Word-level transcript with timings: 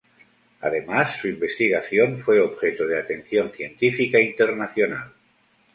Además, 0.61 1.17
su 1.17 1.27
investigación 1.27 2.17
fue 2.17 2.39
objeto 2.39 2.87
de 2.87 2.97
atención 2.97 3.51
científica 3.51 4.19
internacional. 4.19 5.13